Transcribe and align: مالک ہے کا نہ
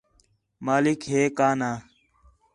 مالک 0.65 0.99
ہے 1.11 1.23
کا 1.37 1.49
نہ 1.59 1.71